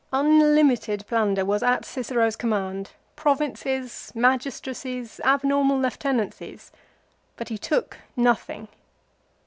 Unlimited 0.11 1.05
plunder 1.05 1.45
was 1.45 1.61
at 1.61 1.85
Cicero's 1.85 2.35
com 2.35 2.49
mand, 2.49 2.89
provinces, 3.15 4.11
magistracies, 4.15 5.21
abnormal 5.23 5.77
lieutenancies; 5.79 6.71
58 6.71 6.71
LIFE 6.71 6.71
OF 6.71 7.07
CICERO. 7.13 7.35
but 7.35 7.51
lie 7.51 7.57
took 7.57 7.97
nothing. 8.17 8.67